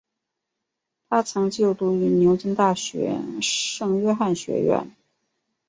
[1.07, 4.89] 他曾就读于牛津大学圣约翰学院。